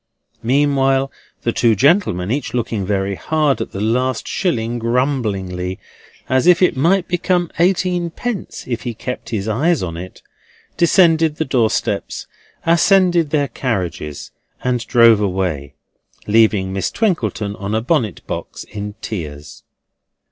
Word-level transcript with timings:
Meanwhile 0.41 1.11
the 1.43 1.51
two 1.51 1.75
gentlemen, 1.75 2.31
each 2.31 2.55
looking 2.55 2.87
very 2.87 3.13
hard 3.13 3.61
at 3.61 3.71
the 3.71 3.79
last 3.79 4.27
shilling 4.27 4.79
grumblingly, 4.79 5.77
as 6.27 6.47
if 6.47 6.59
it 6.63 6.75
might 6.75 7.07
become 7.07 7.51
eighteen 7.59 8.09
pence 8.09 8.63
if 8.65 8.81
he 8.81 8.95
kept 8.95 9.29
his 9.29 9.47
eyes 9.47 9.83
on 9.83 9.97
it, 9.97 10.23
descended 10.75 11.35
the 11.35 11.45
doorsteps, 11.45 12.25
ascended 12.65 13.29
their 13.29 13.49
carriages, 13.49 14.31
and 14.63 14.87
drove 14.87 15.21
away, 15.21 15.75
leaving 16.25 16.73
Miss 16.73 16.89
Twinkleton 16.89 17.55
on 17.57 17.75
a 17.75 17.79
bonnet 17.81 18.25
box 18.25 18.63
in 18.63 18.95
tears. 19.03 19.61